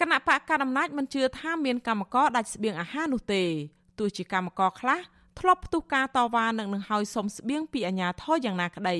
[0.00, 3.42] គណៈបកកណ្ដាលអំណាចមិនជឿថាមានកម្មករដាច់ស្បៀងអាហារនោះទេ
[3.98, 5.00] ទោះជាកម្មករខ្លះ
[5.38, 8.96] ធ្លាប់ផ្ទុះការតវ៉ានឹងនឹងហើយសុំស្បៀងពីអាជ្ញាធរយ៉ាងណាក្តី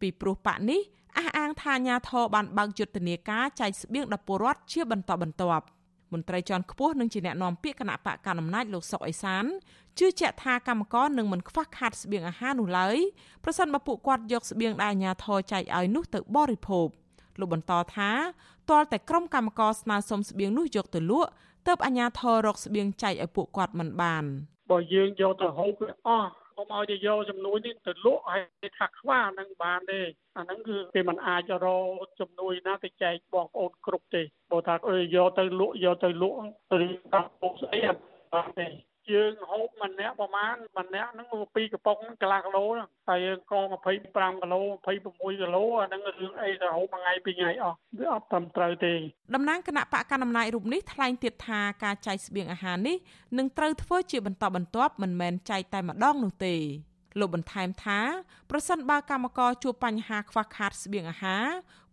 [0.00, 0.80] ពីព្រោះបកនេះ
[1.18, 5.64] អះអាងថាអាជ្ញាធរបានបើកយុទ្ធនាការចែកស្បៀងដល់ពលរដ្ឋជាបន្តបន្ទាប់
[6.12, 9.44] មន្ត្រីជាន់ខ្ពស់នឹងជាអ្នកនាំពាក្យគណៈបកកណ្ដាលអំណាចលោកសុកអេសាន
[9.98, 12.96] ជឿជាក់ថាកម្មករនឹងមិនខ្វះខាតស្បៀងអាហារនោះឡើយ
[13.44, 16.88] ប្រសិនបើពួកគាត់យកស្បៀងដែលអាជ្ញាធរចែកឲ្យនោះទៅបរិភោគ
[17.40, 18.10] លោកបន្តថា
[18.70, 21.30] ទាល់តែក្រុមកម្មករស្នើសុំស្បៀងនោះយកទៅលក់
[21.66, 24.24] ទើបអាជ្ញាធររកស្បៀងចែកឲ្យពួកគាត់មិនបាន
[24.70, 30.00] បើយើងយកទៅហូបវាអស់កុំឲ្យទៅយកចំនួននេះទៅលក់ឲ្យថាខ្វះនឹងបានទេ
[30.36, 36.36] អាហ្នឹងគឺគេមិនអាចរកចំនួនណាទៅចែកបងប្អូនគ្រប់ទេបើថាអើយកទៅលក់យកទៅលក់
[36.84, 38.00] ឬតាមពុកស្អីអត់
[38.34, 38.66] បានទេ
[39.14, 42.64] យើងហូបម្នាក់ប្រហែលម្នាក់ហ្នឹងពីកំប៉ុងកន្លះគីឡូ
[43.08, 43.54] ហើយយើងក
[43.94, 44.60] 25គីឡូ
[44.96, 48.94] 26គីឡូអាហ្នឹងរឿងអីទៅហូបមួយថ្ងៃពីរថ្ងៃអស់វាអត់ត្រឹមត្រូវទេ
[49.34, 52.96] តំណាងគណៈបកកណ្ដាលអំណាចរូបនេះថ្លែងទៀតថាការចែកស្បៀងអាហារនេះ
[53.38, 56.56] នឹងត្រូវធ្វើជាបន្តបន្ទាប់មិនមែនចែកតែម្ដងនោះទេ
[57.20, 58.00] លោកបន្ថែមថា
[58.50, 61.46] ប្រសិនបើកម្មករជួបបញ្ហាខ្វះខាតស្បៀងអាហារ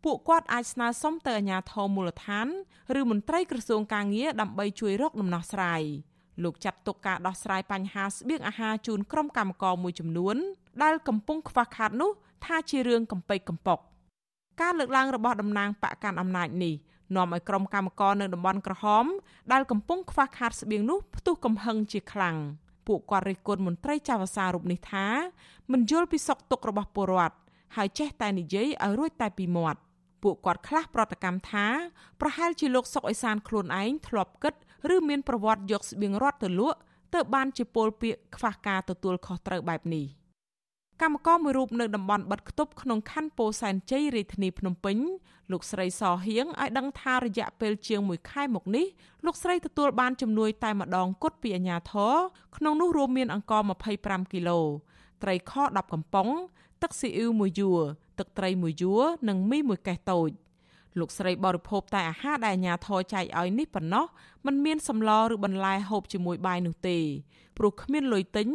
[0.03, 2.47] ពួកគាត់អាចស្នើសុំទៅអាជ្ញាធរមូលដ្ឋាន
[2.99, 5.83] ឬមន្ត្រីក្រសួងកាងារដើម្បីជួយរកដំណោះស្រាយ
[6.43, 10.35] លោកចាត់ទុកការដោះស្រាយបញ្ហាស្បៀងអាហារជូនក្រុមកម្មករមួយចំនួន
[10.83, 12.11] ដែលកំពុងខ្វះខាតនោះ
[12.45, 13.79] ថាជារឿងកំពេចកំប៉ុក
[14.61, 16.73] ការលើកឡើងរបស់តំណាងបកកាន់អំណាចនេះ
[17.15, 19.05] នាំឲ្យក្រុមកម្មករនៅតំបន់ក្រហម
[19.51, 22.35] ដែលកំពុងខ្វះខាតស្បៀងនោះផ្ទុះកំហឹងជាខ្លាំង
[22.87, 25.05] ពួកគាត់រិះគន់មន្ត្រីចៅសារូបនេះថា
[25.71, 27.35] មិនយល់ពីសុខទុក្ខរបស់ពលរដ្ឋ
[27.75, 29.79] ហើយចេះតែនិយាយឲ្យរួចតែពីមាត់
[30.23, 31.65] ពួកគាត់ខ្លះប្រតិកម្មថា
[32.21, 34.53] ប្រហែលជាលោកសុកអេសានខ្លួនឯងធ្លាប់គិត
[34.93, 36.79] ឬមានប្រវត្តិយកស្បៀងរត់ទៅលក់
[37.13, 40.05] ទើបបានជាពលពាកខ្វះការទទួលខុសត្រូវបែបនេះ
[41.01, 44.97] កម្មករមួយរូបនៅតំបន់បាត់ខ្ទប់ក្នុងខណ្ឌពោធិ៍សែនជ័យរាជធានីភ្នំពេញ
[45.51, 48.85] លោកស្រីសហៀងឲ្យដឹងថារយៈពេលជាង1ខែមកនេះ
[49.25, 52.13] លោកស្រីទទួលបានជំនួយតែម្ដងគត់ពីអាជ្ញាធរ
[52.57, 53.61] ក្នុងនោះរួមមានអង្ករ
[53.97, 54.59] 25គីឡូ
[55.23, 56.29] ត្រីខ10កំប៉ុង
[56.81, 57.81] ទឹកស៊ីអ៊ីវមួយយួរ
[58.19, 60.29] ទឹកត្រីមួយយួរនិងមីមួយកេះតូច
[60.99, 64.05] លោកស្រីបរិភោគតែអាហារដែលអាញាធរចែកឲ្យនេះប៉ុណ្ណោះ
[64.45, 66.97] มันមានសម្លឬបន្លែហូបជាមួយបាយនោះទេ
[67.57, 68.47] ព្រោះគ្មានលុយទិញ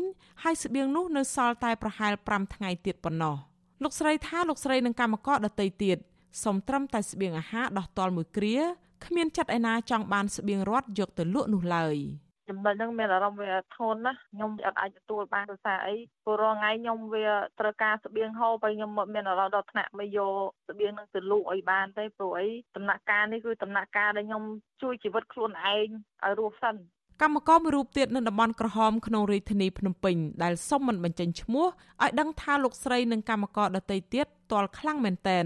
[0.43, 3.37] ហើយស្បៀងនោះនៅសល់តែប្រហែល5ថ្ងៃទៀតប៉ុណ្ណោះ
[3.83, 5.99] លោកស្រីថាលោកស្រីនឹងកម្មករដតីទៀត
[6.45, 8.59] សុំត្រឹមតែស្បៀងអាហារដោះតល់មួយគ្រា
[9.05, 11.97] គ្មានចិត្តឯណាចង់បានស្បៀងរត់យកទៅលក់នោះឡើយ។
[12.50, 17.27] ចំណុចហ្នឹងមានអារម្មណ៍វាធន់ណាខ្ញុំអត់អាចទទួលបានដោយសារអីព្រោះរាល់ថ្ងៃខ្ញុំវា
[17.61, 24.44] ត្រូវការស្បៀងហូបហើយខ្ញុំមានអារម្មណ៍ដល់ថ្នាក់មកយកស្បៀងហ្នឹងទៅលក់ឲ្យបានទេព្រោះអីដំណាក់កាលនេះគឺដំណាក់កាលដែលខ្ញុំ
[24.83, 25.89] ជួយជីវិតខ្លួនឯង
[26.25, 26.77] ឲ្យរស់សិន
[27.22, 31.66] កម្មករមួយរូបទៀតនៅតំបន់ក្រហមក្នុងរាជធានីភ្នំពេញដែលសុំមិនបញ្ចេញឈ្មោះ
[32.03, 35.44] ឲ្យដឹងថាលោកស្រីនិងកម្មករដទៃទៀតទាល់ខ្លាំងមែនតែន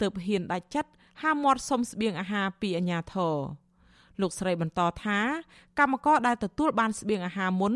[0.00, 0.90] ទើបហ៊ានដាច់ចិត្ត
[1.22, 3.34] ហាមាត់សុំស្បៀងអាហារពីអាជ្ញាធរ
[4.20, 5.18] លោកស្រីបន្តថា
[5.78, 7.74] កម្មករដែលទទួលបានស្បៀងអាហារមុន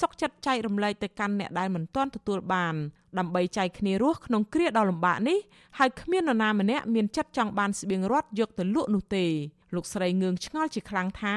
[0.00, 2.74] សុកចិត្តចែករំលែកទៅកាន់អ្នកដែលមិនទាន់ទទួលបាន
[3.18, 5.38] ដើម្បីចែកគ្នារស់ក្នុងគ្រាដ៏លំបាកនេះ
[5.78, 9.26] ហើយគ្មាននរណាម្នាក់មានចិត្តចង់បានស្បៀងរត់យកទៅលក់នោះទេ
[9.74, 11.36] លោកស្រីងឿងឆ្ងល់ជាខ្លាំងថា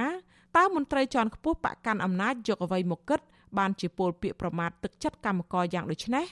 [0.58, 3.20] តើមន្ត្រីជាន់ខ្ពស់បកកាន់អំណាចយកអ្វីមកគិត
[3.58, 6.26] បានជាពលពាកប្រមាថទឹកចិត្តកម្មករយ៉ាងដូចនេះ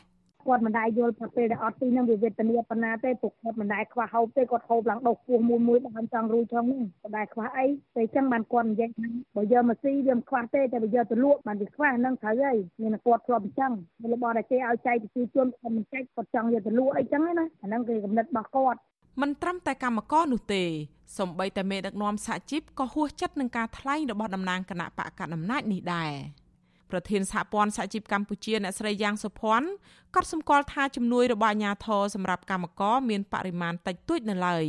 [0.47, 13.71] គាត់មិនដែលយល់ថាពេលដែលអត់ទីនឹងវាវេទនាប៉ុណ្ណាទេពួកគាត់មិនដែលខ្វះហូបទេគាត់ហូបឡើងដុសពោះមួយមួយបានចង់រួចផងហ្នឹងគាត់ដែលខ្វះអីតែអញ្ចឹងបានគាត់និយាយថាបើយកមកស៊ីវាមិនខ្វះទេតែបើយកទៅលក់បានវាខ្វះហ្នឹងត្រូវហើយមានគាត់ធ្លាប់អញ្ចឹង
[14.13, 18.79] របស់ដែលគេឲ្យចែកប្រជាជនគាត់មិនចែកគាត់ចង់យកទៅលក់អីចឹងណាអាហ្នឹងគឺកំណត់របស់គាត់
[19.21, 20.63] មិនត្រឹមតែកម្មករនោះទេ
[21.17, 26.11] សំបីតែមេដឹកនាំសហជីពក៏ហួសចិត្តនឹងការថ្លែងរបស់តំណាងគណៈបកកណ្ដាលអំណាចនេះដែរ
[26.93, 29.67] ប្រធានសហព័ន្ធសហជីពកម្ពុជាអ្នកស្រីយ៉ាងសុភ័ណ្ឌ
[30.15, 34.65] ក៏សម្គាល់ថាជំនួយរបស់អាជ្ញាធរសម្រាប់កម្មករមានបរិមាណតិចតួចនៅឡើយ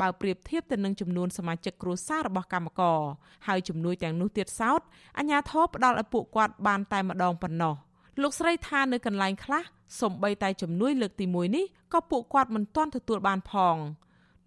[0.00, 3.00] បើប្រៀបធៀបទៅនឹងចំនួនសមាជិកគ្រួសាររបស់កម្មករ
[3.46, 4.80] ហើយជំនួយទាំងនោះទៀតសោត
[5.18, 7.74] អាជ្ញាធរផ្ដល់ឲ្យពួកគាត់បានតែម្ដងប៉ុណ្ណោះ
[8.22, 9.62] លោកស្រីថានៅកន្លែងខ្លះ
[10.00, 13.76] សំបីតែជំនួយលើកទី1នេះក៏ពួកគាត់មិនទាន់ទទួលបានផង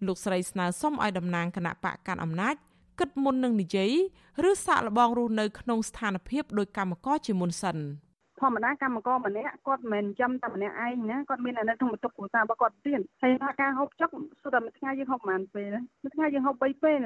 [0.06, 2.56] លោកស្រីស្នើសុំឲ្យតំណាងគណៈបកកាន់អំណាច
[2.98, 3.92] គិតមុននឹងនិយាយ
[4.48, 7.76] ឬសាកល្បងរស់នៅក្នុងស្ថានភាពដោយកម្មករជាមុនសិន
[8.40, 14.10] ធម្មតាកម្មករម្នាក់គាត់មិនមែនចាំតែម្នាក់ឯងណាគាត់មាននៅក្នុងបន្ទុកគ្រួសាររបស់គាត់ទៀតហើយថាការហូបចុក
[14.42, 16.98] សុទ្ធតែមួយថ្ងៃយើងហូបប្រហែលពេលមួយថ្ងៃយើងហូប3ពេល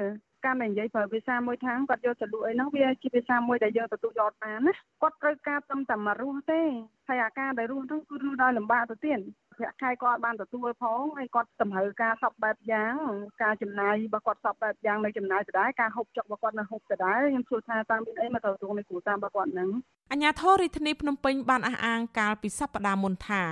[0.44, 6.62] ការដែលនិយាយប្រើភាសាមួយທາງគាត់យកទៅលក់អីហ្នឹងវាជាភាសាមួយដែលយើងទទួលយកបានណាគាត់ត្រូវការត្រឹមតែមករស់ទេ
[7.08, 9.18] ហើយអាការដែលរស់ហ្នឹងគឺរស់ដោយលំបាកទៅទៀត
[9.58, 12.94] ប្រាក់ខែគាត់បានទទួលផងហើយគាត់តម្រូវការសពបែបយ៉ាង
[13.42, 19.70] ការចំណាយរបស់គាត់សពបែបយ៉ាងនៅចំណាយដដែលការហូបចុករបស់គាត់នៅហូបដដែលខ្ញុំសួរថាតើមានអីមកទទួលនៅគ្រួសាររបស់គាត់ហ្នឹង
[20.12, 23.42] អញ្ញាធររាជធានីភ្នំពេញបានអះអាងកាលពីសប្តាហ៍មុនថា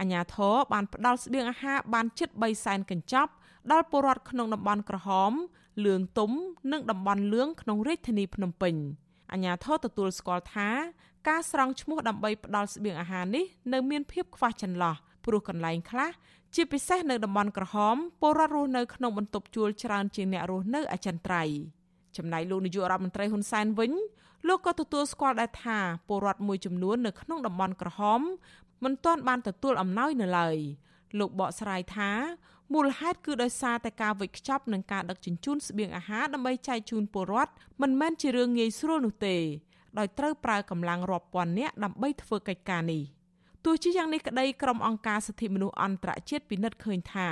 [0.00, 3.32] អញ្ញាធរបានផ្ដល់ស្បៀងអាហារបានជិត3សែនកញ្ចប់
[3.71, 5.31] ដល់ពលរដ្ឋក្នុងតំបន់ក្រហម
[5.85, 6.31] លឿងទុំ
[6.71, 8.75] និងតំបន់លឿងក្នុងរាជធានីភ្នំពេញ
[9.31, 10.69] អាជ្ញាធរទទួលស្គាល់ថា
[11.27, 14.95] ការស្រង់ឈ្មោះដើម្បីផ្ដល់ស្បៀងអាហារនេះនៅមានភាពខ្វះចន្លោះ
[15.25, 16.11] ព្រោះកន្លែងខ្លះ
[16.55, 21.57] ជាពិសេសនៅតំបន់ក្រហមពលរដ្ឋរស់នៅក្នុងបន្ទប់ជួលច្រើនជាងអ្នករស់នៅអចិន្ត្រៃយ៍
[22.17, 23.91] ចំណែកលោកនាយករដ្ឋមន្ត្រីហ៊ុនសែនវិញ
[24.47, 25.77] លោកក៏ទទួលស្គាល់ដែរថា
[26.07, 28.21] ពលរដ្ឋមួយចំនួននៅក្នុងតំបន់ក្រហម
[28.83, 30.57] មិនទាន់បានទទួលអំណោយនៅឡើយ
[31.19, 32.11] លោកបកស្រាយថា
[32.73, 37.51] មូលហេតុគឺដោយសារតែការវិច្ចខ្ចប់នឹងការដឹកជញ្ជូនស្បៀងអាហារដើម្បីចែកជូនពលរដ្ឋ
[37.81, 39.35] មិនមែនជារឿងងាយស្រួលនោះទេ
[39.97, 43.03] ដោយត្រូវប្រើកម្លាំងរាប់ពាន់នាក់ដើម្បីធ្វើកិច្ចការនេះ
[43.65, 47.29] ទោះជាយ៉ាងនេះក្តីក្រុមអង្គការសិទ្ធិមនុស្សអន្តរជាតិពិនិត្យឃើញថា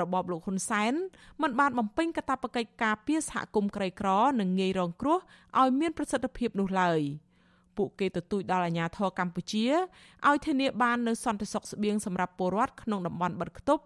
[0.00, 0.94] របបលោកហ៊ុនសែន
[1.42, 4.08] មិនបានបំពេញកាតព្វកិច្ចការពារសហគមន៍ក្រីក្រ
[4.40, 5.18] និងងាយរងគ្រោះ
[5.60, 7.00] ឲ្យមានប្រសិទ្ធភាពនោះឡើយ
[7.76, 9.66] ពួកគេទទូចដល់អាជ្ញាធរកម្ពុជា
[10.28, 13.82] ឲ្យធានាបាននូវសន្តិសុខស្បៀងសម្រាប់ពលរដ្ឋក្នុងតំបន់បិទគប់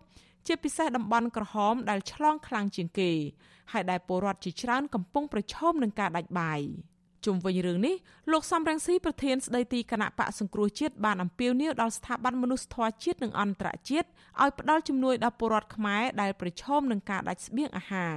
[0.46, 3.10] ជាពិសេសតំបន់ក្រហមដែលឆ្លងខ្លាំងជាងគេ
[3.72, 6.60] ហើយដែលពលរដ្ឋជាច្រើនកំពុងប្រឈមនឹងការដាច់បាយ
[7.24, 7.96] ជុំវិញរឿងនេះ
[8.32, 14.08] លោកសំរងស៊ីប្រធានស្ដីទីគណៈបកសង្គ្រោះជាតិបានអំពាវនាវដល់ស្ថាប័នមនុស្សធម៌ជាតិនិងអន្តរជាតិ
[14.40, 18.16] ឲ្យផ្ដល់ជំនួយដល់ពលរដ្ឋខ្មែរដែលប្រឈមនឹងការដាច់ស្បៀងអាហារ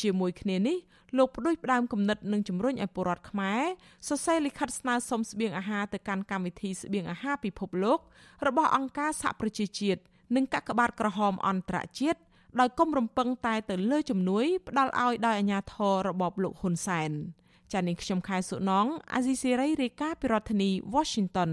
[0.00, 0.78] ជាមួយគ្នានេះ
[1.16, 3.62] លោកផ្ដួចផ្ដើមគំនិតនឹងជំរុញឲ្យពលរដ្ឋខ្មែរ
[4.08, 7.98] សរសេរលិខិតស្នើសុំស្បៀងអាហារទៅកាន់កម្មវិធីស្បៀងអាហារពិភពលោក
[8.46, 10.00] របស់អង្គការសហប្រជាជាតិ
[10.34, 12.20] និងកាកបាទក្រហមអន្តរជាតិ
[12.60, 17.10] ដោយគុំរំពឹងតែទៅលើជំនួយផ្ដល់ឲ្យដោយអាជ្ញាធររបបលោកហ៊ុនសែន
[17.72, 21.50] ចា៎នាងខ្ញុំខែសុណងអាស៊ីសេរីរាយការណ៍ពីរដ្ឋធានី Washington